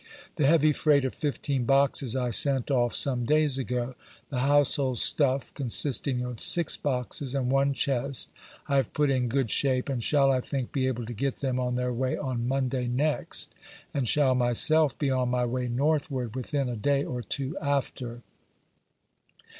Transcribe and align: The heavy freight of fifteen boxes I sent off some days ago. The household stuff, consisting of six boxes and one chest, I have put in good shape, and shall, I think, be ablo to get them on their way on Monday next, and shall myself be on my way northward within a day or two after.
The 0.37 0.47
heavy 0.47 0.73
freight 0.73 1.05
of 1.05 1.13
fifteen 1.13 1.63
boxes 1.65 2.15
I 2.15 2.31
sent 2.31 2.71
off 2.71 2.95
some 2.95 3.23
days 3.23 3.59
ago. 3.59 3.93
The 4.31 4.39
household 4.39 4.97
stuff, 4.97 5.53
consisting 5.53 6.23
of 6.25 6.41
six 6.41 6.75
boxes 6.75 7.35
and 7.35 7.51
one 7.51 7.73
chest, 7.75 8.31
I 8.67 8.77
have 8.77 8.93
put 8.93 9.11
in 9.11 9.27
good 9.29 9.51
shape, 9.51 9.89
and 9.89 10.03
shall, 10.03 10.31
I 10.31 10.39
think, 10.41 10.71
be 10.71 10.85
ablo 10.91 11.05
to 11.05 11.13
get 11.13 11.35
them 11.35 11.59
on 11.59 11.75
their 11.75 11.93
way 11.93 12.17
on 12.17 12.47
Monday 12.47 12.87
next, 12.87 13.53
and 13.93 14.07
shall 14.09 14.33
myself 14.33 14.97
be 14.97 15.11
on 15.11 15.29
my 15.29 15.45
way 15.45 15.67
northward 15.67 16.35
within 16.35 16.67
a 16.67 16.75
day 16.75 17.03
or 17.03 17.21
two 17.21 17.55
after. 17.61 18.23